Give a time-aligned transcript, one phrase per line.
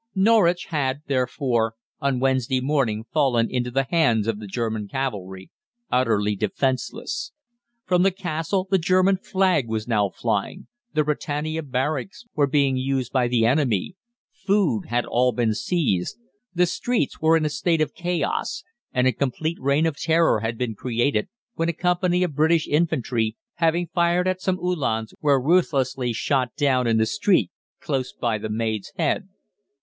[0.15, 5.51] Norwich had, therefore, on Wednesday morning fallen into the hands of the German cavalry,
[5.91, 7.31] utterly defenceless.
[7.85, 13.13] From the Castle the German flag was now flying, the Britannia Barracks were being used
[13.13, 13.95] by the enemy,
[14.31, 16.17] food had all been seized,
[16.51, 20.57] the streets were in a state of chaos, and a complete reign of terror had
[20.57, 26.11] been created when a company of British Infantry, having fired at some Uhlans, were ruthlessly
[26.11, 29.29] shot down in the street close by the Maid's Head.